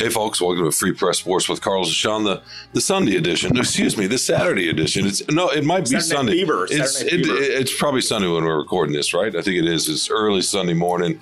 [0.00, 2.42] Hey, folks, welcome to Free Press Sports with Carlos and Sean, the,
[2.72, 3.54] the Sunday edition.
[3.58, 5.04] Excuse me, the Saturday edition.
[5.06, 6.32] It's No, it might be Saturday Night Sunday.
[6.32, 9.36] Fever, It's, Saturday Night it- it's probably Sunday when we're recording this, right?
[9.36, 9.90] I think it is.
[9.90, 11.20] It's early Sunday morning.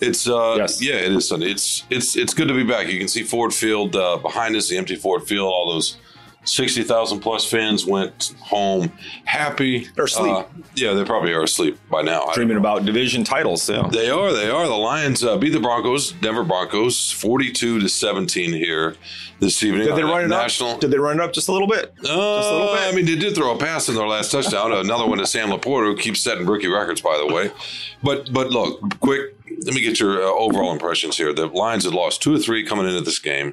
[0.00, 0.82] It's uh Yes.
[0.82, 1.50] yeah, it is Sunday.
[1.50, 2.88] It's it's it's good to be back.
[2.90, 5.46] You can see Ford Field uh, behind us, the empty Ford Field.
[5.46, 5.98] All those
[6.44, 8.92] sixty thousand plus fans went home
[9.24, 9.88] happy.
[9.96, 10.32] They're asleep.
[10.34, 10.44] Uh,
[10.74, 12.30] yeah, they probably are asleep by now.
[12.34, 13.68] Dreaming about division titles.
[13.68, 13.88] Yeah.
[13.90, 14.32] they are.
[14.32, 14.66] They are.
[14.66, 18.96] The Lions uh, beat the Broncos, Denver Broncos, forty-two to seventeen here
[19.40, 19.86] this evening.
[19.86, 20.70] Did they run it national?
[20.70, 20.80] up?
[20.80, 21.92] Did they run it up just a little bit?
[21.98, 22.80] Uh, Just a little bit?
[22.82, 24.72] I mean, they did throw a pass in their last touchdown.
[24.84, 27.50] Another one to Sam LaPorta, who keeps setting rookie records, by the way.
[28.02, 29.36] But but look, quick.
[29.64, 31.32] Let me get your uh, overall impressions here.
[31.32, 33.52] The Lions had lost two or three coming into this game.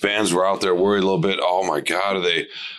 [0.00, 1.38] Fans were out there worried a little bit.
[1.42, 2.29] Oh my God, are they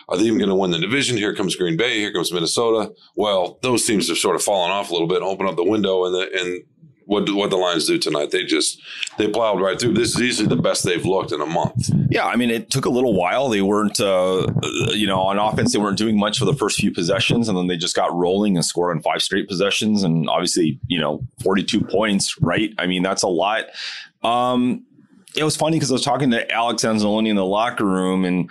[0.09, 1.17] are they even going to win the division?
[1.17, 1.99] Here comes Green Bay.
[1.99, 2.91] Here comes Minnesota.
[3.15, 5.21] Well, those teams have sort of fallen off a little bit.
[5.21, 6.63] Open up the window, and the and
[7.05, 8.31] what what the Lions do tonight?
[8.31, 8.81] They just
[9.17, 9.93] they plowed right through.
[9.93, 11.89] This is easily the best they've looked in a month.
[12.09, 13.49] Yeah, I mean, it took a little while.
[13.49, 14.47] They weren't, uh,
[14.91, 17.67] you know, on offense, they weren't doing much for the first few possessions, and then
[17.67, 21.81] they just got rolling and scored on five straight possessions, and obviously, you know, forty-two
[21.81, 22.73] points, right?
[22.77, 23.65] I mean, that's a lot.
[24.23, 24.85] Um,
[25.35, 28.49] it was funny because I was talking to Alex Anzalone in the locker room, and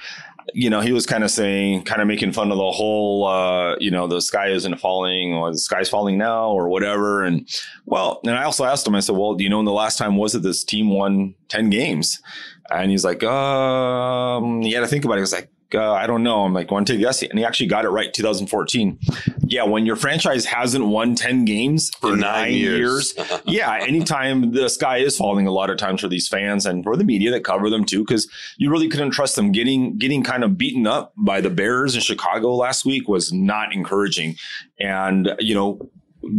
[0.54, 3.76] you know, he was kind of saying, kind of making fun of the whole, uh,
[3.78, 7.24] you know, the sky isn't falling, or the sky's falling now, or whatever.
[7.24, 7.48] And
[7.86, 10.16] well, and I also asked him, I said, well, you know, in the last time
[10.16, 12.20] was it this team won ten games?
[12.70, 15.18] And he's like, um, he had to think about it.
[15.18, 16.44] He was like, uh, I don't know.
[16.44, 17.22] I'm like, want to take a guess?
[17.22, 18.98] And he actually got it right, 2014.
[19.50, 23.14] Yeah, when your franchise hasn't won 10 games for In nine, nine years.
[23.16, 26.84] years, yeah, anytime the sky is falling a lot of times for these fans and
[26.84, 28.28] for the media that cover them too, because
[28.58, 29.50] you really couldn't trust them.
[29.50, 33.74] Getting getting kind of beaten up by the Bears in Chicago last week was not
[33.74, 34.36] encouraging.
[34.78, 35.90] And, you know,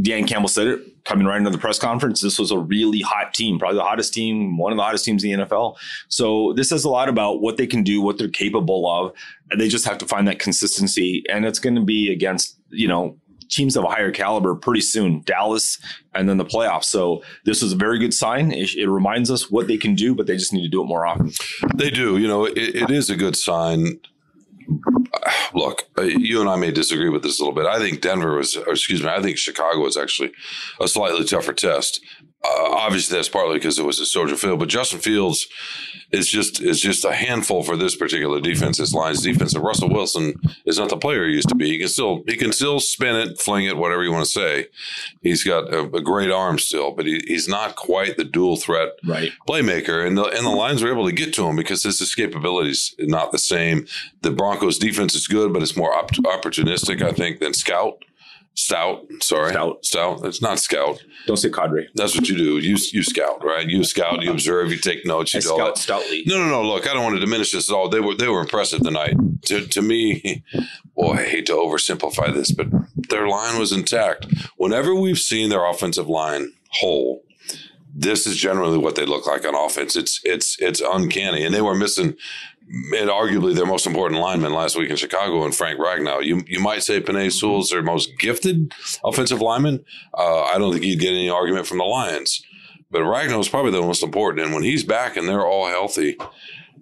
[0.02, 2.22] Dan Campbell said it coming right into the press conference.
[2.22, 5.24] This was a really hot team, probably the hottest team, one of the hottest teams
[5.24, 5.78] in the NFL.
[6.08, 9.14] So this says a lot about what they can do, what they're capable of.
[9.50, 11.24] And they just have to find that consistency.
[11.30, 13.18] And it's going to be against, you know,
[13.50, 15.78] teams of a higher caliber pretty soon, Dallas
[16.14, 16.86] and then the playoffs.
[16.86, 18.52] So this was a very good sign.
[18.52, 20.86] It, it reminds us what they can do, but they just need to do it
[20.86, 21.32] more often.
[21.76, 22.18] They do.
[22.18, 24.00] You know, it, it is a good sign.
[25.54, 27.66] Look, uh, you and I may disagree with this a little bit.
[27.66, 30.32] I think Denver was, excuse me, I think Chicago was actually
[30.80, 32.02] a slightly tougher test.
[32.44, 35.48] Uh, obviously, that's partly because it was a Soldier Field, but Justin Fields
[36.12, 38.80] is just is just a handful for this particular defense.
[38.80, 40.34] This Lions defense, and Russell Wilson
[40.66, 41.70] is not the player he used to be.
[41.70, 44.68] He can still he can still spin it, fling it, whatever you want to say.
[45.22, 48.90] He's got a, a great arm still, but he, he's not quite the dual threat
[49.06, 49.32] Right.
[49.48, 52.70] playmaker, and the and the Lions were able to get to him because his escapability
[52.70, 53.86] is not the same.
[54.24, 58.04] The Broncos' defense is good, but it's more op- opportunistic, I think, than scout.
[58.54, 59.86] Stout, sorry, Stout.
[59.86, 60.26] stout.
[60.26, 61.02] It's not scout.
[61.26, 61.88] Don't say cadre.
[61.96, 62.58] That's what you do.
[62.60, 63.66] You you scout, right?
[63.68, 64.22] You scout.
[64.22, 64.72] You observe.
[64.72, 65.34] You take notes.
[65.34, 66.24] You I do scout stoutly.
[66.26, 66.62] No, no, no.
[66.64, 67.88] Look, I don't want to diminish this at all.
[67.88, 69.16] They were they were impressive tonight.
[69.46, 70.44] To to me,
[70.96, 72.68] boy, I hate to oversimplify this, but
[73.10, 74.26] their line was intact.
[74.58, 77.24] Whenever we've seen their offensive line whole,
[77.96, 79.96] this is generally what they look like on offense.
[79.96, 82.16] It's it's it's uncanny, and they were missing.
[82.74, 86.24] And arguably their most important lineman last week in Chicago and Frank Ragnow.
[86.24, 88.74] You you might say Penei Sewell's their most gifted
[89.04, 89.84] offensive lineman.
[90.18, 92.42] Uh, I don't think he'd get any argument from the Lions.
[92.90, 94.46] But Ragnow is probably the most important.
[94.46, 96.18] And when he's back and they're all healthy,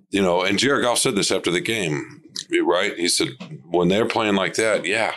[0.10, 2.22] you know, and Jared Goff said this after the game,
[2.64, 2.96] right?
[2.98, 3.30] He said,
[3.70, 5.14] when they're playing like that, yeah,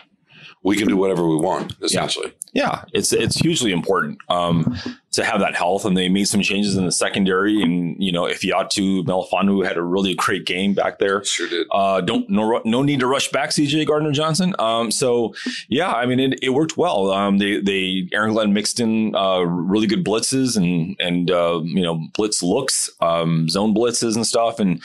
[0.62, 2.32] we can do whatever we want, essentially.
[2.54, 4.76] Yeah, it's it's hugely important um,
[5.12, 7.62] to have that health, and they made some changes in the secondary.
[7.62, 11.66] And you know, Ifeatu Melifonwu had a really great game back there, Sure did.
[11.72, 14.54] uh, don't no no need to rush back CJ Gardner Johnson.
[14.58, 15.34] Um, so
[15.68, 17.10] yeah, I mean it, it worked well.
[17.10, 21.82] Um, they they Aaron Glenn mixed in uh, really good blitzes and and uh, you
[21.82, 24.82] know blitz looks, um, zone blitzes and stuff, and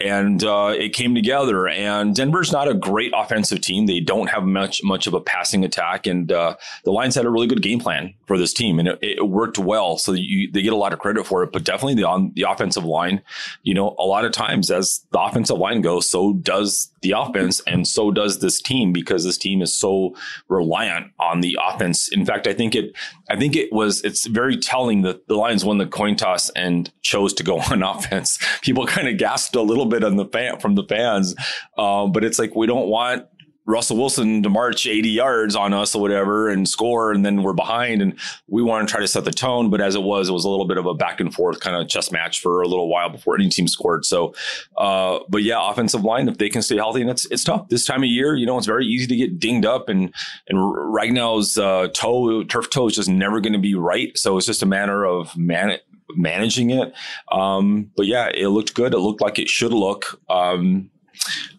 [0.00, 1.68] and uh, it came together.
[1.68, 3.86] And Denver's not a great offensive team.
[3.86, 7.30] They don't have much much of a passing attack, and uh, the Lions had a
[7.30, 9.98] really good game plan for this team, and it, it worked well.
[9.98, 11.52] So you, they get a lot of credit for it.
[11.52, 13.22] But definitely the on the offensive line,
[13.62, 17.60] you know, a lot of times as the offensive line goes, so does the offense,
[17.66, 20.14] and so does this team because this team is so
[20.48, 22.08] reliant on the offense.
[22.08, 22.94] In fact, I think it,
[23.28, 26.92] I think it was, it's very telling that the Lions won the coin toss and
[27.02, 28.38] chose to go on offense.
[28.60, 31.34] People kind of gasped a little bit on the fan from the fans,
[31.76, 33.26] um, but it's like we don't want
[33.70, 37.52] Russell Wilson to march 80 yards on us or whatever and score, and then we're
[37.52, 38.02] behind.
[38.02, 39.70] And we want to try to set the tone.
[39.70, 41.76] But as it was, it was a little bit of a back and forth kind
[41.76, 44.04] of chess match for a little while before any team scored.
[44.04, 44.34] So,
[44.76, 47.84] uh, but yeah, offensive line, if they can stay healthy, and it's it's tough this
[47.84, 48.34] time of year.
[48.34, 50.12] You know, it's very easy to get dinged up, and
[50.48, 50.58] and
[50.92, 54.16] Ragnow's uh, toe, turf toe, is just never going to be right.
[54.18, 55.78] So it's just a matter of man
[56.16, 56.92] managing it.
[57.30, 58.94] Um, but yeah, it looked good.
[58.94, 60.20] It looked like it should look.
[60.28, 60.90] Um,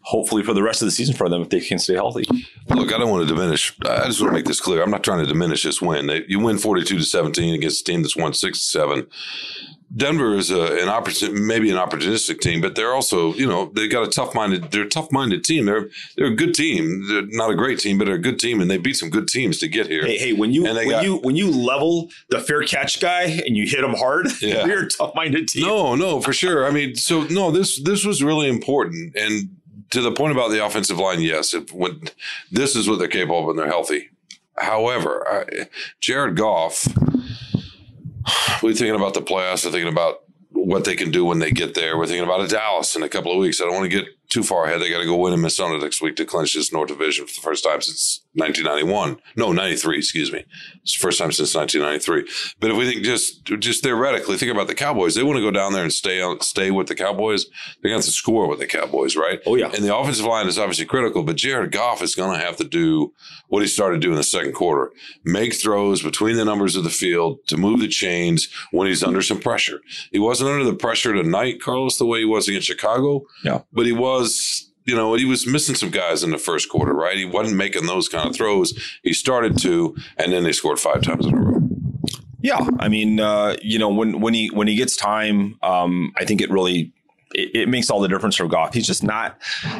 [0.01, 2.23] hopefully for the rest of the season for them if they can stay healthy.
[2.69, 3.75] Look, I don't want to diminish.
[3.85, 4.81] I just want to make this clear.
[4.81, 6.07] I'm not trying to diminish this win.
[6.07, 9.07] They, you win 42 to 17 against a team that's won six to seven.
[9.93, 13.91] Denver is a, an opportun, maybe an opportunistic team, but they're also, you know, they've
[13.91, 14.71] got a tough minded.
[14.71, 15.65] They're a tough minded team.
[15.65, 17.07] They're they're a good team.
[17.09, 19.27] They're not a great team, but they're a good team, and they beat some good
[19.27, 20.05] teams to get here.
[20.05, 23.57] Hey, hey when you when got, you when you level the fair catch guy and
[23.57, 24.65] you hit him hard, yeah.
[24.65, 25.63] you're a tough minded team.
[25.63, 26.65] No, no, for sure.
[26.65, 29.49] I mean, so no, this this was really important, and
[29.89, 32.01] to the point about the offensive line, yes, if, when
[32.49, 34.09] this is what they're capable of when they're healthy.
[34.57, 35.67] However, I,
[35.99, 36.87] Jared Goff
[38.61, 39.65] we're thinking about the playoffs.
[39.65, 41.97] We're thinking about what they can do when they get there.
[41.97, 43.61] We're thinking about a Dallas in a couple of weeks.
[43.61, 44.81] I don't want to get too far ahead.
[44.81, 47.33] They got to go win in Minnesota next week to clinch this North Division for
[47.33, 49.17] the first time since 1991.
[49.35, 50.45] No, 93, excuse me.
[50.83, 52.55] It's the first time since 1993.
[52.59, 55.15] But if we think just just theoretically, think about the Cowboys.
[55.15, 57.45] They want to go down there and stay on, stay with the Cowboys.
[57.81, 59.39] They're going to have to score with the Cowboys, right?
[59.45, 59.71] Oh, yeah.
[59.73, 62.63] And the offensive line is obviously critical, but Jared Goff is going to have to
[62.63, 63.13] do
[63.49, 64.91] what he started doing in the second quarter
[65.23, 69.21] make throws between the numbers of the field to move the chains when he's under
[69.21, 69.81] some pressure.
[70.11, 73.23] He wasn't under the pressure tonight, Carlos, the way he was against Chicago.
[73.43, 73.61] Yeah.
[73.73, 76.93] But he was was, you know, he was missing some guys in the first quarter,
[76.93, 77.17] right?
[77.17, 78.73] He wasn't making those kind of throws.
[79.03, 81.61] He started to, and then they scored five times in a row.
[82.41, 86.25] Yeah, I mean, uh, you know, when when he when he gets time, um, I
[86.25, 86.91] think it really
[87.33, 88.73] it, makes all the difference for Goff.
[88.73, 89.39] He's just not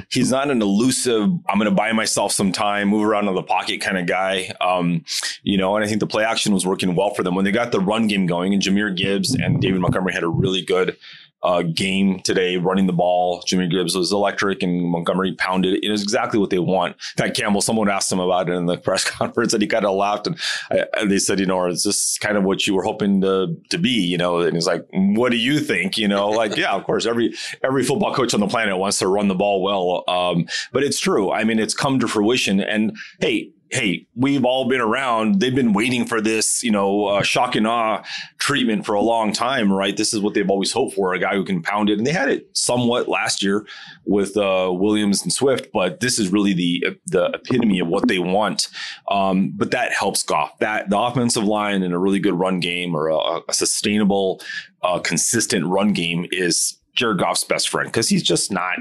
[0.10, 1.24] he's not an elusive.
[1.50, 4.54] I'm going to buy myself some time, move around in the pocket kind of guy.
[4.62, 5.04] Um,
[5.44, 7.52] you know, and I think the play action was working well for them when they
[7.52, 8.54] got the run game going.
[8.54, 10.98] And Jahmyr Gibbs and David Montgomery had a really good
[11.44, 13.42] uh, game today, running the ball.
[13.44, 15.84] Jahmyr Gibbs was electric, and Montgomery pounded it.
[15.84, 16.96] It exactly what they want.
[17.18, 19.86] In fact, Campbell, someone asked him about it in the press conference, and he kind
[19.86, 20.28] of laughed.
[20.28, 20.40] And,
[20.72, 23.78] I, they said, you know, is this kind of what you were hoping to to
[23.78, 23.90] be?
[23.90, 25.98] You know, and he's like, what do you think?
[25.98, 27.34] You know, like, yeah, of course, every
[27.64, 30.04] every football coach on the planet wants to run the ball well.
[30.08, 31.32] Um, but it's true.
[31.32, 32.60] I mean, it's come to fruition.
[32.60, 35.40] And hey, hey, we've all been around.
[35.40, 38.04] They've been waiting for this, you know, uh, shock and awe
[38.38, 39.96] treatment for a long time, right?
[39.96, 41.98] This is what they've always hoped for a guy who can pound it.
[41.98, 43.66] And they had it somewhat last year
[44.06, 48.20] with uh, Williams and Swift, but this is really the the epitome of what they
[48.20, 48.68] want.
[49.10, 50.60] Um, but that helps Goff.
[50.60, 54.42] That the offensive line and a really good run game or a, a sustainable,
[54.84, 58.78] uh, consistent run game is Jared Goff's best friend because he's just not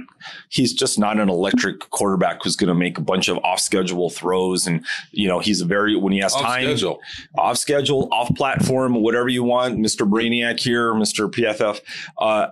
[0.51, 4.11] he's just not an electric quarterback who's going to make a bunch of off schedule
[4.11, 7.01] throws and you know he's a very when he has off time schedule.
[7.39, 10.07] off schedule off platform whatever you want Mr.
[10.07, 11.31] Brainiac here Mr.
[11.31, 11.81] PFF
[12.19, 12.49] uh,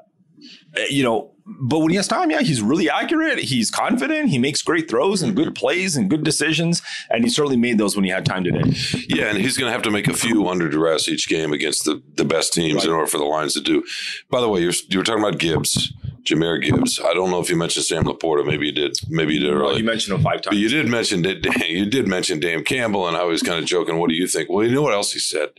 [0.88, 3.38] you know but when he has time, yeah, he's really accurate.
[3.38, 4.28] He's confident.
[4.28, 6.82] He makes great throws and good plays and good decisions.
[7.10, 8.74] And he certainly made those when he had time today.
[9.08, 11.84] Yeah, and he's going to have to make a few under duress each game against
[11.84, 12.86] the, the best teams right.
[12.86, 13.82] in order for the Lions to do.
[14.30, 15.92] By the way, you're, you were talking about Gibbs.
[16.28, 17.00] Jahmyr Gibbs.
[17.00, 18.46] I don't know if you mentioned Sam LaPorta.
[18.46, 18.96] Maybe you did.
[19.08, 19.64] Maybe you did earlier.
[19.64, 20.48] Well, you mentioned him five times.
[20.48, 23.98] But you did mention you did mention Dan Campbell, and I was kind of joking.
[23.98, 24.48] What do you think?
[24.48, 25.50] Well, you know what else he said?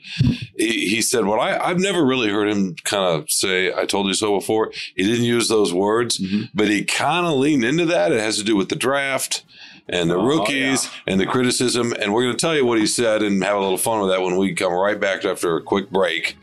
[0.58, 4.08] He, he said, "Well, I, I've never really heard him kind of say I told
[4.08, 6.46] you so before." He didn't use those words, mm-hmm.
[6.54, 8.12] but he kind of leaned into that.
[8.12, 9.44] It has to do with the draft
[9.90, 10.92] and the oh, rookies yeah.
[11.08, 11.94] and the criticism.
[12.00, 14.12] And we're going to tell you what he said and have a little fun with
[14.12, 16.38] that when we come right back after a quick break.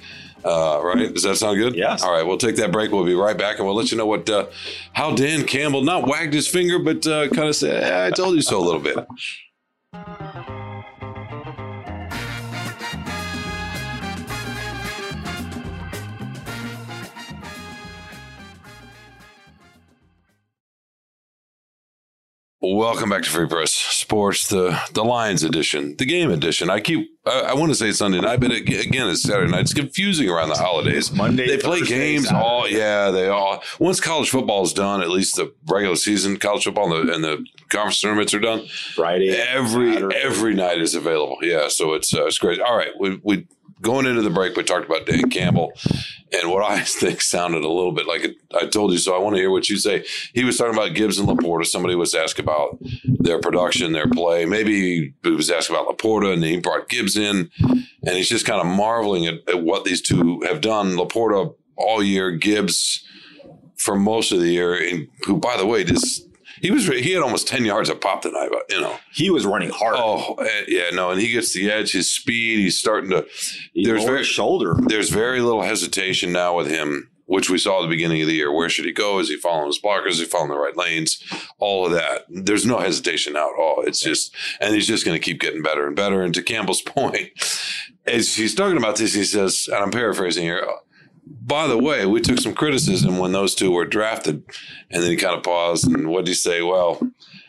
[0.46, 1.12] Uh, right?
[1.12, 1.74] Does that sound good?
[1.74, 2.04] Yes.
[2.04, 2.24] All right.
[2.24, 2.92] We'll take that break.
[2.92, 4.46] We'll be right back, and we'll let you know what uh,
[4.92, 8.42] how Dan Campbell not wagged his finger, but uh, kind of said, "I told you
[8.42, 8.96] so" a little bit.
[22.74, 26.68] Welcome back to Free Press Sports, the the Lions edition, the game edition.
[26.68, 29.60] I keep I, I want to say Sunday night, but it, again, it's Saturday night.
[29.60, 31.12] It's confusing around the holidays.
[31.12, 32.44] Monday, they play Thursday, games Saturday.
[32.44, 32.68] all.
[32.68, 33.62] Yeah, they all.
[33.78, 37.22] Once college football is done, at least the regular season college football and the, and
[37.22, 38.66] the conference tournaments are done.
[38.66, 40.16] Friday, every Saturday.
[40.16, 41.38] every night is available.
[41.42, 42.60] Yeah, so it's uh, it's great.
[42.60, 43.46] All right, we we
[43.80, 45.72] going into the break, we talked about Dan Campbell
[46.32, 49.14] and what I think sounded a little bit like it, I told you so.
[49.14, 50.04] I want to hear what you say.
[50.32, 51.66] He was talking about Gibbs and LaPorta.
[51.66, 54.44] Somebody was asked about their production, their play.
[54.44, 58.60] Maybe he was asked about LaPorta, and he brought Gibbs in, and he's just kind
[58.60, 60.96] of marveling at, at what these two have done.
[60.96, 63.02] LaPorta all year, Gibbs
[63.76, 66.25] for most of the year, and who, by the way, just
[66.66, 69.46] he was he had almost ten yards of pop tonight, but you know he was
[69.46, 69.94] running hard.
[69.96, 71.92] Oh eh, yeah, no, and he gets the edge.
[71.92, 73.24] His speed, he's starting to.
[73.72, 74.74] He there's very shoulder.
[74.76, 78.34] There's very little hesitation now with him, which we saw at the beginning of the
[78.34, 78.50] year.
[78.50, 79.20] Where should he go?
[79.20, 80.10] Is he following his blockers?
[80.10, 81.22] Is he following the right lanes?
[81.60, 82.24] All of that.
[82.28, 83.84] There's no hesitation now at all.
[83.86, 86.22] It's just, and he's just going to keep getting better and better.
[86.22, 87.30] And to Campbell's point,
[88.06, 90.66] as he's talking about this, he says, and I'm paraphrasing here
[91.26, 94.42] by the way, we took some criticism when those two were drafted,
[94.90, 96.62] and then he kind of paused and what did he say?
[96.62, 97.00] Well,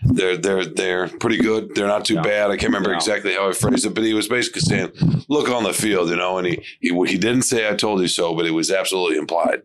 [0.03, 1.73] they're they're they're pretty good.
[1.75, 2.21] They're not too Yeah.
[2.21, 2.51] bad.
[2.51, 2.97] I can't remember Yeah.
[2.97, 4.91] exactly how I phrased it, but he was basically saying,
[5.27, 6.37] "Look on the field," you know.
[6.37, 9.61] And he he, he didn't say "I told you so," but it was absolutely implied.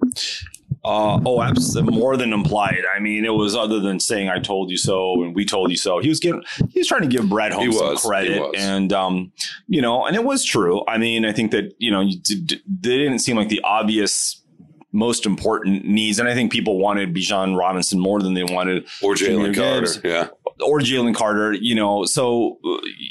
[0.85, 2.83] Uh, oh, absolutely, more than implied.
[2.93, 5.77] I mean, it was other than saying "I told you so" and "We told you
[5.77, 9.31] so." He was giving, he was trying to give Brad Holmes some credit, and um,
[9.69, 10.85] you know, and it was true.
[10.89, 14.43] I mean, I think that you know, you did, they didn't seem like the obvious,
[14.91, 19.15] most important needs, and I think people wanted Bijan Robinson more than they wanted Or
[19.15, 20.29] Jalen Carter, yeah.
[20.67, 22.59] or Jalen Carter, you know, so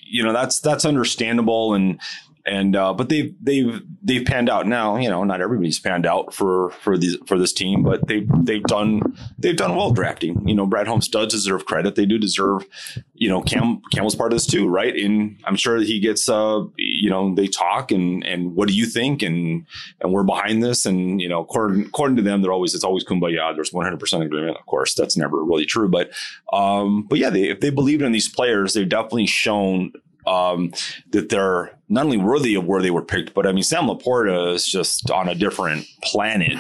[0.10, 2.02] you know that's that's understandable and
[2.46, 4.98] and uh, but they've they've they've panned out now.
[4.98, 8.64] You know, not everybody's panned out for for these for this team, but they they've
[8.64, 9.02] done
[9.38, 10.48] they've done well drafting.
[10.48, 11.96] You know, Brad Holmes does deserve credit.
[11.96, 12.66] They do deserve.
[13.14, 14.96] You know, Cam Campbell's part of this too, right?
[14.96, 16.28] And I'm sure he gets.
[16.28, 19.22] Uh, you know, they talk and and what do you think?
[19.22, 19.66] And
[20.00, 20.86] and we're behind this.
[20.86, 23.54] And you know, according according to them, they're always it's always kumbaya.
[23.56, 24.58] There's 100 percent agreement.
[24.58, 26.12] Of course, that's never really true, but
[26.54, 29.94] um, but yeah, they, if they believed in these players, they've definitely shown
[30.28, 30.72] um,
[31.12, 34.56] that they're not only worthy of where they were picked, but I mean, Sam LaPorta
[34.56, 36.54] is just on a different planet.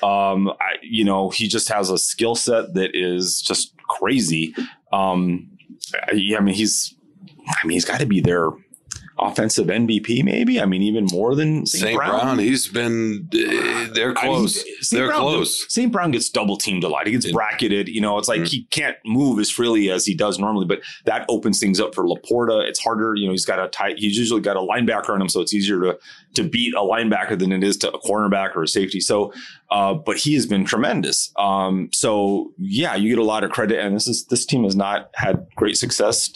[0.00, 4.54] Um, I, you know, he just has a skill set that is just crazy.
[4.92, 5.50] Um,
[5.94, 6.94] I, I mean, he's,
[7.48, 8.50] I mean, he's got to be their
[9.18, 10.60] offensive MVP, maybe.
[10.60, 11.82] I mean, even more than St.
[11.82, 11.96] St.
[11.96, 14.64] Brown, he's been uh, they're I mean, close.
[14.90, 15.66] They're Brown- close.
[15.72, 15.90] St.
[15.90, 17.06] Brown gets double teamed a lot.
[17.06, 17.88] He gets bracketed.
[17.88, 18.48] You know, it's like Mhm.
[18.48, 22.04] he can't move as freely as he does normally, but that opens things up for
[22.04, 22.66] LaPorta.
[22.68, 23.14] It's harder.
[23.14, 25.54] You know, he's got a tight, he's usually got a linebacker on him, so it's
[25.54, 25.98] easier to
[26.34, 29.00] to beat a linebacker than it is to a cornerback or a safety.
[29.00, 29.32] So,
[29.70, 31.32] uh, but he has been tremendous.
[31.38, 33.78] Um, so yeah, you get a lot of credit.
[33.78, 36.30] And this is this team has not had great success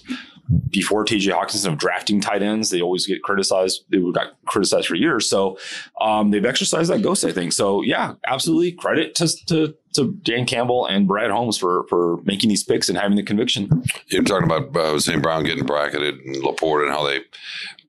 [0.70, 2.70] before TJ Hockenson of drafting tight ends.
[2.70, 3.84] They always get criticized.
[3.90, 5.28] They got criticized for years.
[5.28, 5.58] So
[6.00, 7.52] um, they've exercised that ghost, I think.
[7.52, 12.48] So yeah, absolutely credit to, to to Dan Campbell and Brad Holmes for for making
[12.48, 13.84] these picks and having the conviction.
[14.06, 15.22] You're talking about uh, St.
[15.22, 17.20] Brown getting bracketed and LaPorta and how they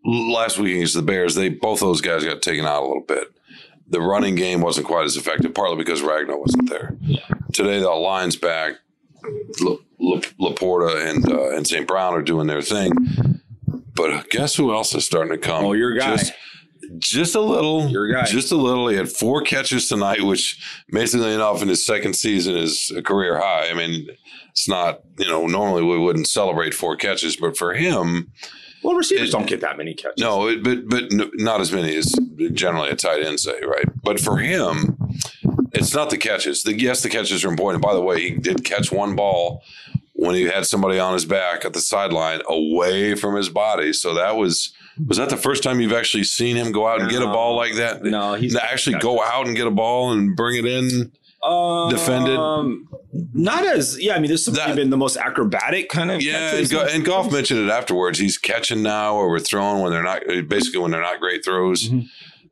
[0.03, 1.36] last week against the Bears.
[1.36, 3.27] They both those guys got taken out a little bit.
[3.88, 6.96] The running game wasn't quite as effective, partly because Ragnow wasn't there.
[7.51, 8.75] Today, the line's back.
[9.60, 11.88] La- LaPorta and uh, and St.
[11.88, 12.91] Brown are doing their thing.
[13.96, 15.65] But guess who else is starting to come?
[15.65, 16.15] Oh, your guy.
[16.17, 16.34] Just,
[16.98, 17.88] just a little.
[17.89, 18.25] Your guy.
[18.25, 18.88] Just a little.
[18.88, 20.60] He had four catches tonight, which
[20.91, 23.70] amazingly enough, in his second season is a career high.
[23.70, 24.08] I mean,
[24.50, 28.31] it's not, you know, normally we wouldn't celebrate four catches, but for him,
[28.84, 30.17] Well, receivers It- don't get that many catches.
[30.20, 31.03] no, it, but but
[31.36, 32.13] not as many as
[32.53, 33.86] generally a tight end say, right?
[34.03, 34.98] But for him,
[35.74, 36.63] it's not the catches.
[36.63, 37.84] The, yes, the catches are important.
[37.84, 39.62] By the way, he did catch one ball
[40.22, 43.92] when he had somebody on his back at the sideline away from his body.
[43.92, 44.72] So that was
[45.08, 47.56] was that the first time you've actually seen him go out and get a ball
[47.56, 48.04] like that?
[48.04, 51.12] no, he's actually go out and get a ball and bring it in.
[51.90, 52.38] defended?
[52.38, 52.88] Um,
[53.34, 54.16] not as yeah.
[54.16, 57.04] I mean, this has That- been the most acrobatic kind of Yeah, and, Go- and
[57.04, 58.20] Goff mentioned it afterwards.
[58.20, 61.90] He's catching now, or we're throwing when they're not basically when they're not great throws.
[61.90, 62.06] Mhm.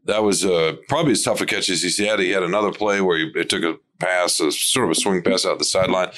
[0.09, 2.19] That was uh, probably as tough a catch as he's had.
[2.19, 5.21] He had another play where he it took a pass, a sort of a swing
[5.21, 6.09] pass out the sideline,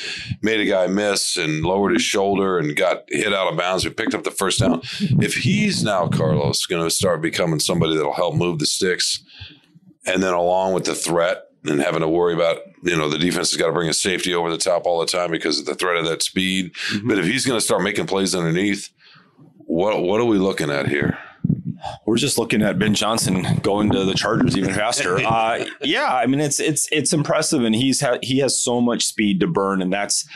[0.42, 3.84] made a guy miss and lowered his shoulder and got hit out of bounds.
[3.84, 4.82] We picked up the first down.
[5.00, 9.24] If he's now Carlos going to start becoming somebody that'll help move the sticks,
[10.06, 13.52] and then along with the threat and having to worry about you know the defense
[13.52, 15.76] has got to bring a safety over the top all the time because of the
[15.76, 16.74] threat of that speed.
[16.94, 17.08] Mhm.
[17.10, 18.90] But if he's going to start making plays underneath,
[19.58, 21.18] what what are we looking at here?
[22.06, 25.18] We're just looking at Ben Johnson going to the Chargers even faster.
[25.26, 29.06] uh, yeah, I mean it's it's it's impressive, and he's ha- he has so much
[29.06, 30.28] speed to burn, and that's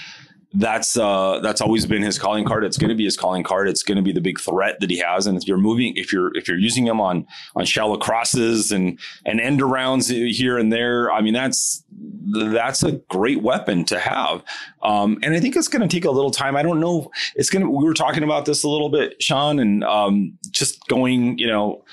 [0.58, 2.64] that's uh, that's always been his calling card.
[2.64, 3.68] It's going to be his calling card.
[3.68, 5.28] It's going to be the big threat that he has.
[5.28, 9.00] And if you're moving, if you're if you're using him on on shallow crosses and
[9.26, 11.84] and end arounds here and there, I mean that's
[12.52, 14.44] that's a great weapon to have.
[14.82, 16.56] Um, and I think it's going to take a little time.
[16.56, 17.12] I don't know.
[17.36, 17.70] It's going to.
[17.70, 21.84] We were talking about this a little bit, Sean, and um, just going, you know,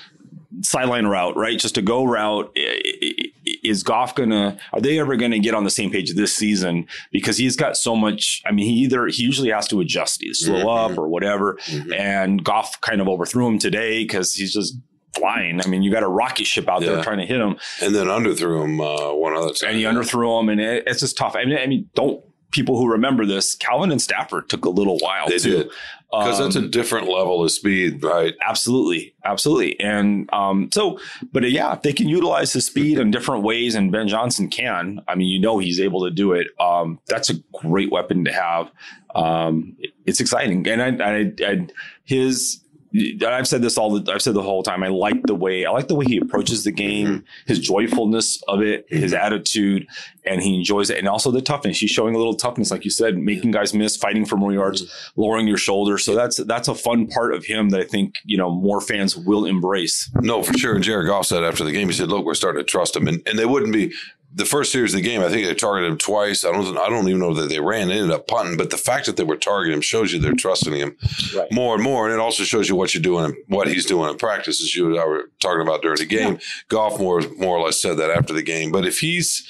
[0.61, 1.59] sideline route, right?
[1.59, 2.51] Just a go route.
[2.57, 3.32] I- I-
[3.63, 4.57] Is Goff gonna?
[4.71, 6.85] Are they ever gonna get on the same page this season?
[7.11, 8.41] Because he's got so much.
[8.45, 10.91] I mean, he either he usually has to adjust, either slow Mhm.
[10.91, 11.57] up or whatever.
[11.67, 11.93] Mhm.
[11.97, 14.77] And Goff kind of overthrew him today because he's just
[15.15, 15.61] flying.
[15.63, 18.07] I mean, you got a rocket ship out there trying to hit him, And then
[18.07, 19.69] underthrew him uh, one other time.
[19.71, 21.35] and he underthrew him, and it, it's just tough.
[21.35, 22.23] I mean, I mean, don't
[22.53, 23.55] people who remember this?
[23.55, 25.27] Calvin and Stafford took a little while.
[25.27, 25.57] They too.
[25.57, 25.69] did
[26.11, 28.35] because that's a Um, different level of speed, right?
[28.47, 30.99] Absolutely, absolutely, and um, so,
[31.31, 34.47] but uh, yeah, if they can utilize the speed in different ways, and Ben Johnson
[34.47, 35.01] can.
[35.07, 36.47] I mean, you know, he's able to do it.
[36.59, 38.71] Um, that's a great weapon to have.
[39.15, 41.67] Um, it- it's exciting, and I, I, I,
[42.03, 42.59] his
[43.25, 44.83] I've said this all the I've said the whole time.
[44.83, 47.25] I like the way I like the way he approaches the game, Mm-hmm.
[47.47, 49.87] his joyfulness of it, his attitude,
[50.25, 51.79] and he enjoys it, and also the toughness.
[51.79, 54.83] He's showing a little toughness, like you said, making guys miss, fighting for more yards,
[54.83, 55.21] Mm-hmm.
[55.21, 55.97] lowering your shoulder.
[55.97, 59.17] So that's that's a fun part of him that I think you know more fans
[59.17, 60.09] will embrace.
[60.21, 60.75] No, for sure.
[60.75, 63.07] And Jared Goff said after the game, he said, "Look, we're starting to trust him,"
[63.07, 63.91] and and they wouldn't be.
[64.35, 66.43] The first series of the game, I think they targeted him twice.
[66.43, 66.75] I don't.
[66.77, 67.89] I don't even know that they ran.
[67.89, 70.33] They ended up punting, but the fact that they were targeting him shows you they're
[70.33, 70.97] trusting him
[71.35, 71.51] Right.
[71.51, 74.17] more and more, and it also shows you what you're doing, what he's doing in
[74.17, 74.59] practice.
[74.61, 77.79] As you and I were talking about during the game, Goff more more or less
[77.81, 78.71] said that after the game.
[78.71, 79.47] But if he's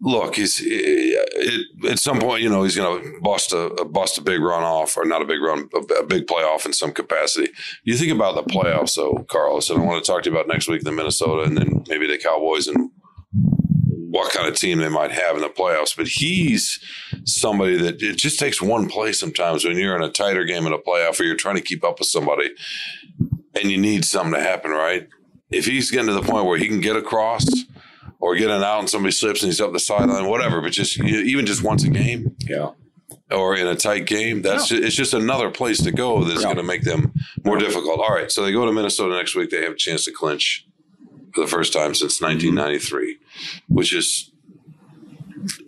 [0.00, 4.18] look, he's it, at some point, you know, he's going to bust a, a bust
[4.18, 6.92] a big run off, or not a big run, a, a big playoff in some
[6.92, 7.50] capacity.
[7.84, 10.48] You think about the playoffs, though, Carlos, and I want to talk to you about
[10.48, 12.83] next week the Minnesota, and then maybe the Cowboys and
[14.14, 15.96] what kind of team they might have in the playoffs.
[15.96, 16.78] But he's
[17.24, 20.72] somebody that it just takes one play sometimes when you're in a tighter game in
[20.72, 22.50] a playoff, or you're trying to keep up with somebody,
[23.56, 25.08] and you need something to happen, right?
[25.50, 27.44] If he's getting to the point where he can get across
[28.20, 30.60] or get an out and somebody slips and he's up the sideline, whatever.
[30.60, 32.70] But just you- even just once a game Yeah.
[33.32, 36.44] or in a tight game, that's ju- it's just another place to go that's Yeah.
[36.46, 37.12] going to make them
[37.44, 37.98] more difficult.
[37.98, 39.50] All right, so they go to Minnesota next week.
[39.50, 40.64] They have a chance to clinch
[41.34, 43.18] for the first time since 1993,
[43.68, 44.30] which is.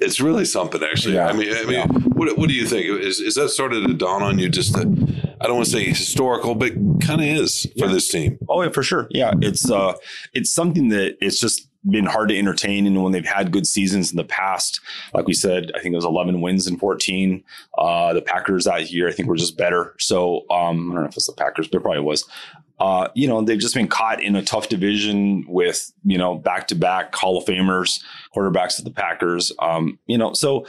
[0.01, 1.17] It's really something, actually.
[1.17, 1.27] Yeah.
[1.27, 1.87] I mean, I mean, Yeah.
[1.87, 2.87] what, what do you think?
[2.87, 4.49] Is is that started to dawn on you?
[4.49, 4.87] Just that
[5.39, 7.93] I don't want to say historical, but kind of is for Yeah.
[7.93, 8.39] this team.
[8.49, 9.07] Oh yeah, for sure.
[9.11, 9.93] Yeah, it's uh,
[10.33, 12.87] it's something that it's just been hard to entertain.
[12.87, 14.81] And when they've had good seasons in the past,
[15.13, 17.45] like we said, I think it was 11 wins in 14.
[17.77, 19.95] Uh, the Packers that year, I think, were just better.
[19.99, 22.27] So um, I don't know if it's the Packers, but it probably was.
[22.79, 26.69] Uh, you know, they've just been caught in a tough division with you know back
[26.69, 28.03] to back Hall of Famers
[28.35, 29.53] quarterbacks of the Packers.
[29.59, 30.67] Um, you know, so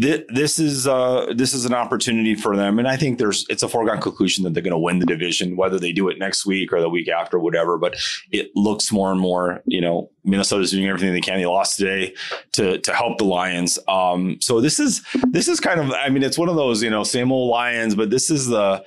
[0.00, 3.62] thi- this is uh, this is an opportunity for them, and I think there's it's
[3.62, 6.46] a foregone conclusion that they're going to win the division, whether they do it next
[6.46, 7.78] week or the week after, whatever.
[7.78, 7.96] But
[8.30, 11.38] it looks more and more, you know, Minnesota's doing everything they can.
[11.38, 12.14] They lost today
[12.52, 13.78] to to help the Lions.
[13.88, 16.90] Um, so this is this is kind of, I mean, it's one of those, you
[16.90, 18.84] know, same old Lions, but this is the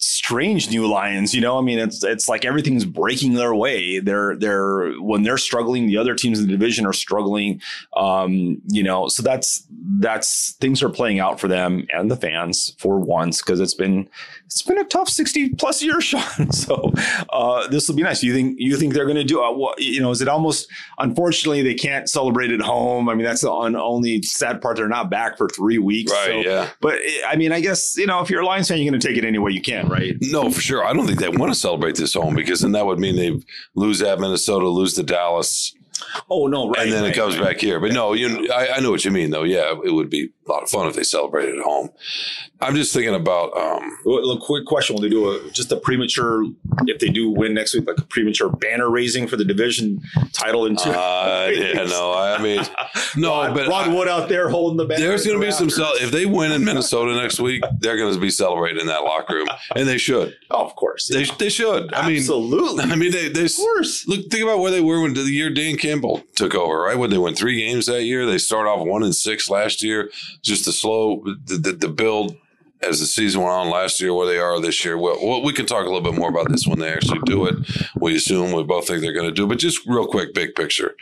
[0.00, 1.58] strange new lions you know?
[1.58, 3.98] I mean it's it's like everything's breaking their way.
[3.98, 7.60] They're they're when they're struggling the other teams in the division are struggling
[7.96, 9.08] um you know?
[9.08, 9.66] So that's
[9.98, 14.08] that's things are playing out for them and the fans for once because it's been
[14.46, 16.50] it's been a tough 60 plus year sean.
[16.52, 16.92] So
[17.28, 18.22] uh this will be nice.
[18.22, 20.68] You think you think they're going to do uh, what you know is it almost
[20.98, 23.08] unfortunately they can't celebrate at home.
[23.08, 24.76] I mean that's the un- only sad part.
[24.76, 26.12] They're not back for three weeks.
[26.12, 26.70] Right, so, yeah.
[26.80, 29.06] but i mean i guess you know if you're a lions fan you're going to
[29.06, 30.84] take it any way you can right No, for sure.
[30.84, 33.40] I don't think they want to celebrate this home because then that would mean they
[33.74, 35.74] lose at Minnesota, lose to Dallas,
[36.30, 36.84] Oh no, right.
[36.84, 37.48] and then right, it comes right.
[37.48, 37.78] back here.
[37.80, 39.42] But no, you, I, I know what you mean, though.
[39.42, 41.90] Yeah, it would be a lot of fun if they celebrated at home.
[42.60, 43.56] I'm just thinking about.
[43.56, 46.44] Um, Well, quick question: Will they do a just a premature?
[46.86, 50.66] If they do win next week, like a premature banner raising for the division title
[50.66, 50.90] in two.
[50.90, 52.60] uh, yeah, no, I mean,
[53.16, 55.06] no, Rod, but Rod Wood out there holding the banner.
[55.06, 55.70] there's going to be some.
[55.70, 59.04] Cel- if they win in Minnesota next week, they're going to be celebrating in that
[59.04, 60.36] locker room, and they should.
[60.50, 61.08] Oh, of course.
[61.08, 61.94] They they should.
[61.94, 62.84] I mean, absolutely.
[62.84, 64.06] I mean, they they of course.
[64.06, 66.98] Look, think about where they were when the year Dan Campbell took over, right?
[66.98, 70.10] When they won three games that year, they start off one and six last year.
[70.42, 72.36] Just the slow, the, the, the build
[72.82, 74.96] as the season went on last year, where they are this year.
[74.96, 77.46] Well, well, we can talk a little bit more about this when they actually do
[77.46, 77.56] it.
[77.94, 80.96] We assume we both think they're going to do, but just real quick, big picture.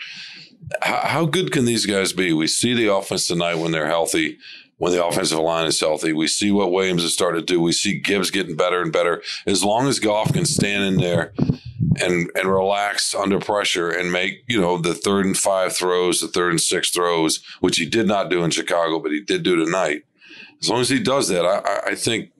[0.82, 2.32] How, how good can these guys be?
[2.32, 4.38] We see the offense tonight when they're healthy.
[4.78, 7.60] When the offensive line is healthy, we see what Williams has started to do.
[7.60, 9.22] We see Gibbs getting better and better.
[9.44, 11.32] As long as Goff can stand in there
[11.96, 16.28] and and relax under pressure and make you know the third and five throws, the
[16.28, 19.56] third and six throws, which he did not do in Chicago, but he did do
[19.56, 20.02] tonight.
[20.60, 22.30] As long as he does that, I, I, think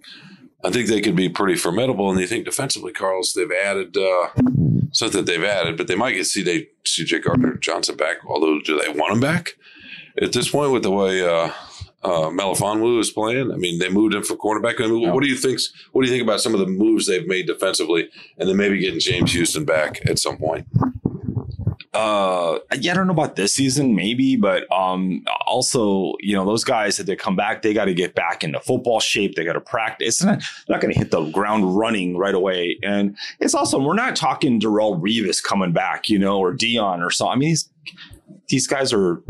[0.65, 2.11] I think they could be pretty formidable.
[2.11, 4.29] And you think defensively, Carlos, they've added uh,
[4.91, 8.19] something that they've added, but they might get CJ CJ Gardner Johnson back.
[8.27, 9.51] Although, do they want him back
[10.21, 11.23] at this point with the way?
[11.23, 11.53] Uh,
[12.03, 13.51] uh, Melifonwu is playing.
[13.53, 14.81] I mean, they moved him for cornerback.
[14.81, 15.61] I mean, What do you think?
[15.93, 18.09] What do you think about some of the moves they've made defensively,
[18.39, 20.67] and then maybe getting James Houston back at some point?
[21.95, 26.63] Uh, yeah, I don't know about this season, maybe, but um, also, you know, those
[26.63, 29.35] guys that they come back, they got to get back into football shape.
[29.35, 30.21] They got to practice.
[30.21, 32.79] It's not not going to hit the ground running right away.
[32.85, 37.11] And it's also we're not talking Darrelle Revis coming back, you know, or Dion or
[37.11, 37.27] so.
[37.29, 37.71] I mean, these
[38.49, 39.21] these guys are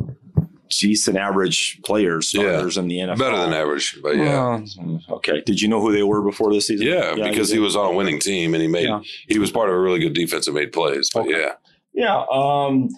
[0.68, 2.42] decent average players, Yeah.
[2.42, 3.18] starters in the NFL.
[3.18, 5.42] Better than average, but yeah, Well, okay.
[5.44, 6.86] Did you know who they were before this season?
[6.86, 9.00] yeah, because you he was on a winning team and he made Yeah.
[9.28, 11.10] he was part of a really good defense and made plays.
[11.12, 11.40] But Okay.
[11.40, 11.52] yeah,
[11.94, 12.24] Yeah.
[12.30, 12.90] Um,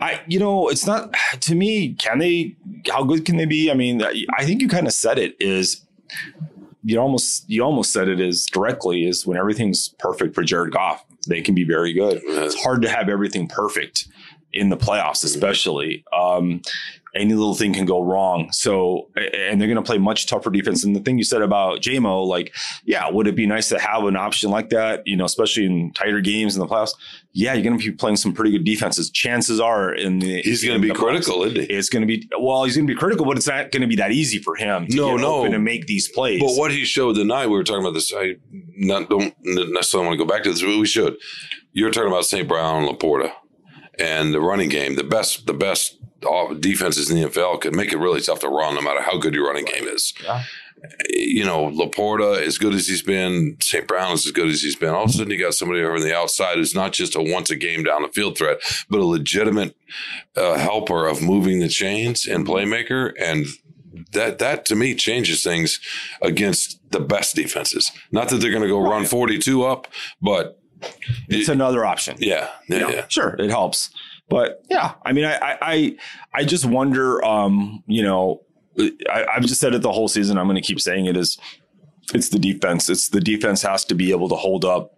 [0.00, 1.94] I, you know, it's not to me.
[1.94, 2.54] Can they?
[2.88, 3.68] How good can they be?
[3.70, 5.34] I mean, I think you kind of said it.
[5.40, 5.84] Is
[6.84, 11.04] you almost you almost said it is directly is when everything's perfect for Jared Goff,
[11.26, 12.20] they can be very good.
[12.24, 14.06] It's hard to have everything perfect
[14.52, 16.04] in the playoffs, especially.
[16.12, 16.62] Um,
[17.14, 18.50] any little thing can go wrong.
[18.52, 20.84] So, and they're going to play much tougher defense.
[20.84, 24.04] And the thing you said about Jamo, like, yeah, would it be nice to have
[24.04, 25.06] an option like that?
[25.06, 26.94] You know, especially in tighter games in the playoffs.
[27.32, 29.10] Yeah, you're going to be playing some pretty good defenses.
[29.10, 31.74] Chances are, in the he's going to be critical, playoffs, isn't he?
[31.74, 33.86] It's going to be well, he's going to be critical, but it's not going to
[33.86, 34.86] be that easy for him.
[34.86, 36.40] To no, no, to make these plays.
[36.40, 38.12] But what he showed tonight, we were talking about this.
[38.14, 38.36] I
[38.76, 41.16] not don't necessarily want to go back to this, but we should.
[41.72, 42.48] You're talking about St.
[42.48, 43.30] Brown, and LaPorta,
[43.98, 44.96] and the running game.
[44.96, 45.98] The best, the best
[46.60, 49.34] defenses in the NFL could make it really tough to run no matter how good
[49.34, 50.12] your running game is.
[50.22, 50.44] Yeah.
[51.10, 53.88] You know, LaPorta, as good as he's been, St.
[53.88, 54.90] Brown is as good as he's been.
[54.90, 57.22] All of a sudden, you got somebody over on the outside who's not just a
[57.22, 58.58] once a game down the field threat,
[58.88, 59.76] but a legitimate
[60.36, 63.12] uh, helper of moving the chains and playmaker.
[63.20, 63.46] And
[64.12, 65.80] that that to me changes things
[66.22, 67.90] against the best defenses.
[68.12, 69.88] Not that they're going to go run 42 up,
[70.22, 70.57] but
[71.28, 72.16] it's it, another option.
[72.18, 73.90] Yeah, yeah, yeah, Sure, it helps.
[74.28, 75.96] But yeah, I mean, I I
[76.34, 78.42] I just wonder, um, you know,
[79.10, 80.38] I, I've just said it the whole season.
[80.38, 81.38] I'm going to keep saying it is,
[82.14, 82.88] it's the defense.
[82.88, 84.97] It's the defense has to be able to hold up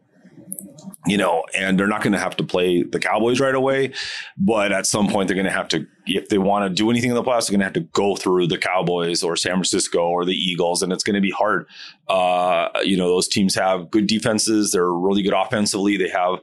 [1.07, 3.93] you know, and they're not going to have to play the Cowboys right away,
[4.37, 7.11] but at some point they're going to have to, if they want to do anything
[7.11, 10.01] in the playoffs, they're going to have to go through the Cowboys or San Francisco
[10.01, 11.67] or the Eagles, and it's going to be hard.
[12.09, 15.97] Uh, you know, those teams have good defenses; they're really good offensively.
[15.97, 16.41] They have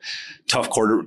[0.47, 1.05] tough quarter,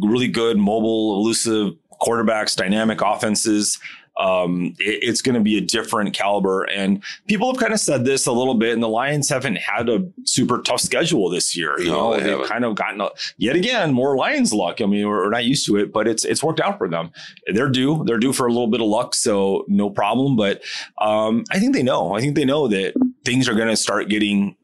[0.00, 3.78] really good mobile, elusive quarterbacks, dynamic offenses
[4.18, 6.64] um, it, it's going to be a different caliber.
[6.64, 9.88] And people have kind of said this a little bit, and the Lions haven't had
[9.88, 11.78] a super tough schedule this year.
[11.78, 14.80] You no, know, they have kind of gotten a, yet again more Lions luck.
[14.80, 17.10] I mean, we're, we're, not used to it, but it's it's worked out for them.
[17.46, 18.02] They're due.
[18.04, 20.36] They're due for a little bit of luck, so no problem.
[20.36, 20.62] But
[21.00, 22.14] um, I think they know.
[22.14, 24.56] I think they know that things are going to start getting.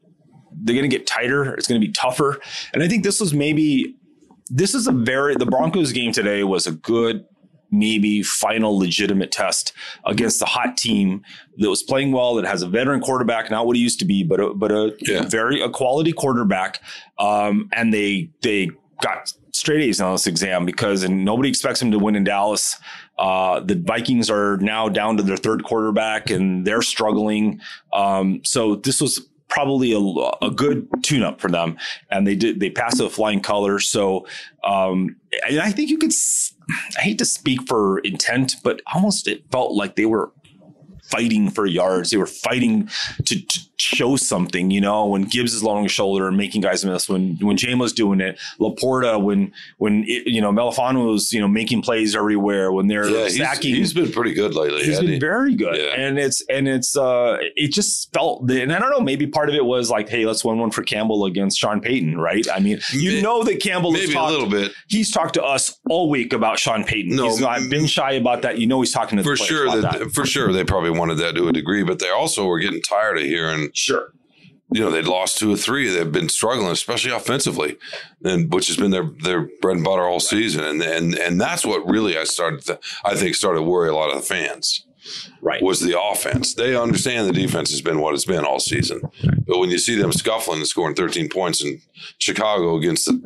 [0.51, 1.53] They're going to get tighter.
[1.53, 2.39] It's going to be tougher.
[2.73, 3.95] And I think this was maybe
[4.49, 7.25] this is a very the Broncos game today was a good
[7.71, 9.73] maybe final legitimate test
[10.05, 11.23] against the hot team
[11.57, 14.23] that was playing well, that has a veteran quarterback, not what he used to be,
[14.23, 15.23] but a, but a yeah.
[15.23, 16.81] very a quality quarterback.
[17.19, 18.69] Um, and they they
[19.01, 22.77] got straight A's on this exam because and nobody expects him to win in Dallas.
[23.17, 27.61] Uh, the Vikings are now down to their third quarterback and they're struggling.
[27.93, 31.77] Um, so this was probably a, a good tune up for them.
[32.11, 33.87] And they did, they passed with flying colors.
[33.87, 34.27] So,
[34.65, 35.15] um,
[35.47, 36.11] and I think you could,
[36.97, 40.33] I hate to speak for intent, but almost it felt like they were
[41.03, 42.09] fighting for yards.
[42.09, 42.89] They were fighting
[43.23, 46.83] to, to show something, you know, when Gibbs is lowering his shoulder and making guys
[46.83, 51.39] miss, when when was doing it, LaPorta, when when it, you know Melifonwu was you
[51.39, 53.75] know making plays everywhere, when they're yeah, stacking.
[53.75, 54.83] he's, he's been pretty good lately.
[54.83, 55.19] He's been he?
[55.19, 55.93] very good, yeah.
[55.95, 59.55] and it's and it's uh it just felt and I don't know maybe part of
[59.55, 62.45] it was like hey let's win one for Campbell against Sean Payton, right?
[62.53, 64.71] I mean you know that Campbell maybe talked, a little bit.
[64.87, 67.15] He's talked to us all week about Sean Payton.
[67.15, 68.59] No, he's not been shy about that.
[68.59, 71.35] You know he's talking to for sure that, that, for sure they probably wanted that
[71.35, 74.13] to a degree, but they also were getting tired of hearing sure
[74.71, 75.89] you know they'd lost two or three.
[75.89, 77.77] They've been struggling, especially offensively,
[78.23, 80.63] and which has been their their bread and butter all season.
[80.63, 82.61] And and and that's what really I started.
[82.65, 84.85] To, I think started to worry a lot of the fans.
[85.39, 86.55] Right, was the offense.
[86.55, 89.01] They understand the defense has been what it's been all season,
[89.45, 91.79] but when you see them scuffling and scoring 13 points in
[92.17, 93.21] Chicago against the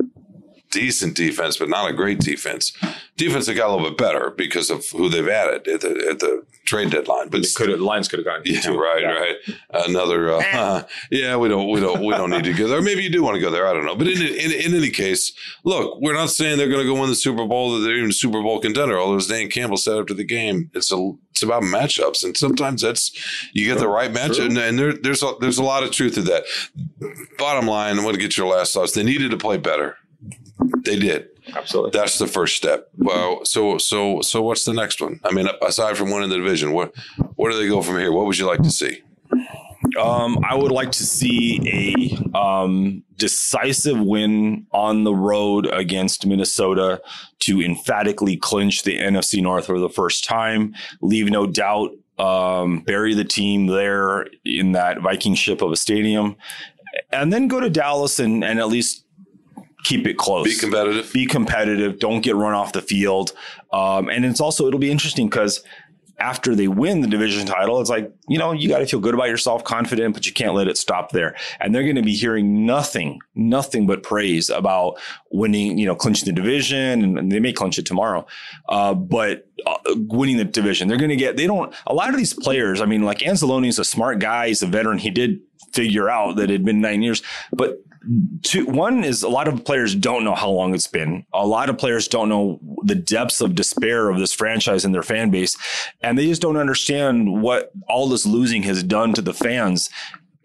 [0.70, 2.72] decent defense, but not a great defense.
[3.16, 6.18] Defense that got a little bit better because of who they've added at the at
[6.20, 7.28] the trade deadline.
[7.28, 8.42] But could the Lions could have gone.
[8.44, 8.78] Yeah, too.
[8.78, 9.08] right, yeah.
[9.08, 9.36] right.
[9.88, 10.32] Another.
[10.32, 12.80] Uh, uh, yeah, we don't, we don't, we don't need to go there.
[12.80, 13.66] Maybe you do want to go there.
[13.66, 13.96] I don't know.
[13.96, 15.32] But in in, in any case,
[15.64, 17.74] look, we're not saying they're going to go win the Super Bowl.
[17.74, 18.98] That they're even Super Bowl contender.
[18.98, 22.82] Although as Dan Campbell said after the game, it's a it's about matchups, and sometimes
[22.82, 23.10] that's
[23.52, 26.14] you get the right matchup, and, and there, there's a, there's a lot of truth
[26.14, 26.44] to that.
[27.38, 28.92] Bottom line, I want to get your last thoughts.
[28.92, 29.96] They needed to play better.
[30.84, 31.28] They did.
[31.54, 31.98] Absolutely.
[31.98, 32.88] That's the first step.
[32.96, 35.20] Well, so so so what's the next one?
[35.24, 36.94] I mean, aside from winning the division, what
[37.36, 38.12] where do they go from here?
[38.12, 39.02] What would you like to see?
[39.98, 47.00] Um, I would like to see a um, decisive win on the road against Minnesota
[47.40, 50.74] to emphatically clinch the NFC North for the first time.
[51.00, 51.92] Leave no doubt.
[52.18, 56.36] Um, bury the team there in that Viking ship of a stadium,
[57.10, 59.06] and then go to Dallas and, and at least
[59.84, 60.46] keep it close.
[60.46, 61.12] Be competitive.
[61.12, 61.98] Be competitive.
[61.98, 63.32] Don't get run off the field.
[63.72, 65.62] Um, and it's also it'll be interesting because
[66.20, 69.14] after they win the division title, it's like, you know, you got to feel good
[69.14, 71.34] about yourself, confident, but you can't let it stop there.
[71.58, 74.98] And they're going to be hearing nothing, nothing but praise about
[75.30, 77.16] winning, you know, clinching the division.
[77.18, 78.26] And, they may clinch it tomorrow.
[78.68, 82.16] Uh, but uh, winning the division, they're going to get, they don't, a lot of
[82.16, 84.48] these players, I mean, like Anzalone is a smart guy.
[84.48, 84.98] He's a veteran.
[84.98, 85.40] He did
[85.72, 87.82] figure out that it had been nine years, but
[88.42, 91.24] two, one is a lot of players don't know how long it's been.
[91.32, 95.02] A lot of players don't know the depths of despair of this franchise and their
[95.02, 95.56] fan base,
[96.02, 99.90] and they just don't understand what all this losing has done to the fans.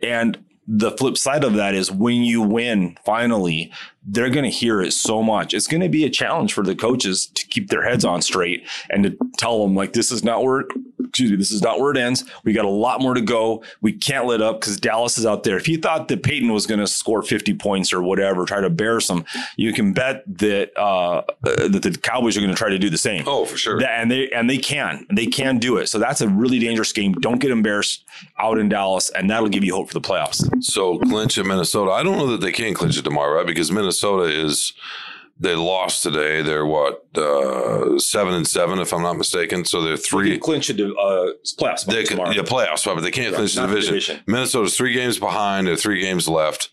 [0.01, 0.37] And
[0.67, 3.71] the flip side of that is when you win finally,
[4.03, 5.53] they're going to hear it so much.
[5.53, 8.67] It's going to be a challenge for the coaches to keep their heads on straight
[8.89, 10.65] and to tell them like this is not where
[11.15, 12.25] excuse me, this is not where it ends.
[12.43, 13.63] We got a lot more to go.
[13.79, 15.55] We can't let up because Dallas is out there.
[15.55, 18.69] If you thought that Payton was going to score 50 points or whatever, try to
[18.69, 19.23] bear some,
[19.55, 22.97] you can bet that uh, that the Cowboys are going to try to do the
[22.97, 23.23] same.
[23.27, 23.81] Oh, for sure.
[23.81, 25.07] And they and they can.
[25.09, 25.87] They can do it.
[25.87, 27.13] So that's a really dangerous game.
[27.13, 28.03] Don't get embarrassed
[28.37, 30.43] out in Dallas, and that'll give you hope for the playoffs.
[30.61, 31.91] So clinch at Minnesota.
[31.91, 33.47] I don't know that they can clinch it tomorrow, right?
[33.47, 34.73] Because Minnesota is
[35.39, 36.41] they lost today.
[36.41, 39.65] They're what uh, seven and seven, if I'm not mistaken.
[39.65, 40.31] So they're three.
[40.31, 42.31] They clinch to uh, playoffs they tomorrow.
[42.31, 43.93] yeah, playoffs, but they can't Yeah, clinch the division.
[43.93, 44.19] division.
[44.27, 45.67] Minnesota's three games behind.
[45.67, 46.69] They're three games left.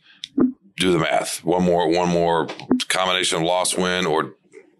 [0.76, 1.44] Do the math.
[1.44, 2.46] One more, one more
[2.88, 4.34] combination of loss, win, or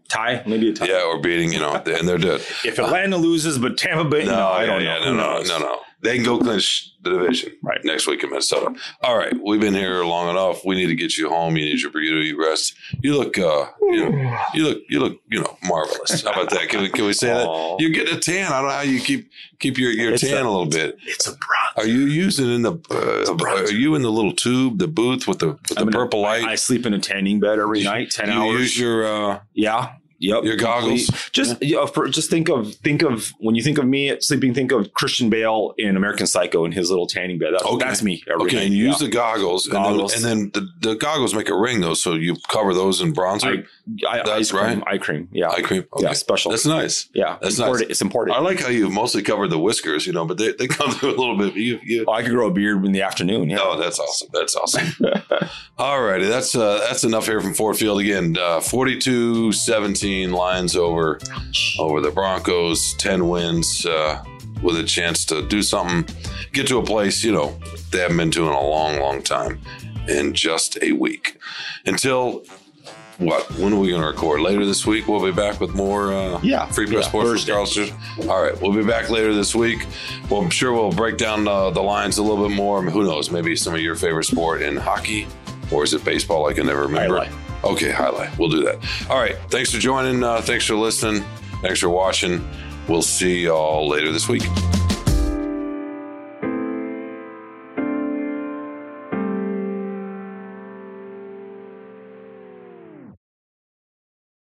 [0.09, 0.87] tie, maybe a tie.
[0.87, 1.53] yeah, or beating.
[1.53, 2.40] You know, and they're dead.
[2.64, 5.05] If Atlanta loses, but Tampa Bay, no, I don't yeah, know.
[5.07, 5.79] yeah, no, no, no, no.
[6.02, 7.78] They can go clinch the division Right.
[7.84, 8.74] next week in Minnesota.
[9.02, 10.64] All right, we've been here long enough.
[10.64, 11.56] We need to get you home.
[11.56, 12.24] You need your burrito.
[12.24, 12.74] You rest.
[13.02, 16.22] You look, uh, you, know, you look, you look, you know, marvelous.
[16.22, 16.68] How about that?
[16.68, 17.76] Can we, can we say that?
[17.78, 18.52] You're getting a tan.
[18.52, 20.96] I don't know how you keep keep your your It's tan a- a, little bit.
[21.06, 21.72] It's a bronze.
[21.76, 22.72] Are you using in the?
[22.90, 25.92] Uh, are you in the little tube, the booth with the with the I'm a-
[25.92, 26.44] purple light?
[26.44, 28.60] I sleep in a tanning bed every night, ten you hours.
[28.60, 29.06] use your.
[29.06, 29.92] Uh, yeah.
[30.22, 30.44] Yep.
[30.44, 31.06] Your goggles?
[31.32, 34.54] Just you know, for, just think of think of when you think of me sleeping.
[34.54, 37.50] Think of Christian Bale in American Psycho in his little tanning bed.
[37.54, 37.85] That's, Okay.
[37.85, 38.64] that's me every okay, night.
[38.66, 38.90] and you yeah.
[38.90, 40.14] use the goggles, Goggles.
[40.14, 43.00] and then, and then the, the goggles make a ring though, so you cover those
[43.00, 43.64] in bronzer, I,
[44.09, 44.95] I, That's ice cream, right.
[44.95, 45.29] Eye cream.
[45.33, 45.51] Yeah.
[45.51, 45.85] eye cream.
[45.92, 46.05] Okay.
[46.05, 46.12] Yeah.
[46.12, 46.53] Special.
[46.53, 47.09] That's nice.
[47.14, 47.37] yeah.
[47.42, 47.88] that's important.
[47.88, 47.90] nice.
[47.90, 48.37] It's important.
[48.37, 51.11] I like how you've mostly covered the whiskers, you know, but they, they come through
[51.11, 51.55] a little bit.
[51.57, 53.51] You, you, oh, I could grow a beard in the afternoon.
[53.51, 53.59] Yeah.
[53.61, 54.29] oh, that's awesome.
[54.33, 54.87] That's awesome.
[55.79, 56.27] All righty.
[56.27, 58.37] That's uh, that's enough here from Ford Field again.
[58.38, 61.18] Uh, 42-17 Lions over
[61.79, 62.95] over the Broncos.
[62.95, 64.23] Ten wins uh,
[64.62, 66.07] with a chance to do something,
[66.53, 67.59] get to a place you know
[67.90, 69.61] they haven't been to in a long, long time,
[70.09, 71.38] in just a week.
[71.85, 72.45] Until
[73.24, 73.50] what?
[73.58, 74.40] When are we going to record?
[74.40, 75.06] Later this week.
[75.08, 76.12] We'll be back with more.
[76.12, 77.46] Uh, Yeah, free press yeah, sports with.
[77.46, 77.90] Charleston.
[78.28, 79.87] All right, we'll be back later this week.
[80.30, 82.82] Well, I'm sure we'll break down uh, the lines a little bit more.
[82.82, 83.30] Who knows?
[83.30, 85.26] Maybe some of your favorite sport in hockey,
[85.70, 86.46] or is it baseball?
[86.48, 87.18] I can never remember.
[87.18, 87.32] Highlight.
[87.64, 88.37] Okay, highlight.
[88.38, 88.78] We'll do that.
[89.08, 89.37] All right.
[89.48, 90.22] Thanks for joining.
[90.24, 91.24] Uh, thanks for listening.
[91.61, 92.46] Thanks for watching.
[92.88, 94.42] We'll see y'all later this week.